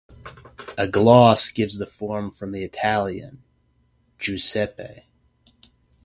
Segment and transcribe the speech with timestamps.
[0.79, 3.43] A gloss gives the form from the Italian,
[4.17, 5.03] Giuseppe.